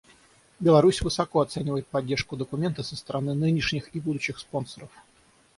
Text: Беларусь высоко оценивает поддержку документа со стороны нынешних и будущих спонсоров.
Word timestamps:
Беларусь 0.59 0.99
высоко 1.03 1.41
оценивает 1.41 1.85
поддержку 1.85 2.35
документа 2.35 2.81
со 2.81 2.95
стороны 2.95 3.35
нынешних 3.35 3.89
и 3.95 3.99
будущих 3.99 4.39
спонсоров. 4.39 4.89